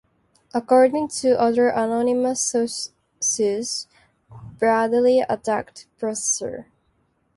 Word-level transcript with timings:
According 0.51 1.09
to 1.19 1.39
other 1.39 1.69
anonymous 1.69 2.41
sources, 2.41 3.85
Bradley 4.57 5.19
attacked 5.19 5.85
Prosser. 5.99 6.65